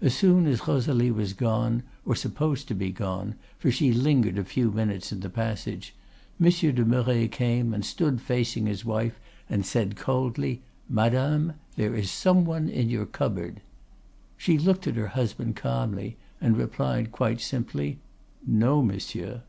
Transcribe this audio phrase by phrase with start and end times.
[0.00, 4.42] As soon as Rosalie was gone, or supposed to be gone, for she lingered a
[4.42, 5.94] few minutes in the passage,
[6.38, 12.10] Monsieur de Merret came and stood facing his wife, and said coldly, 'Madame, there is
[12.10, 13.60] some one in your cupboard!'
[14.38, 17.98] She looked at her husband calmly, and replied quite simply,
[18.46, 19.42] 'No, monsieur.